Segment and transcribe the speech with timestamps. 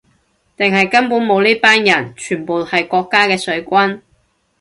[0.57, 4.01] 定係根本冇呢班人，全部係國家嘅水軍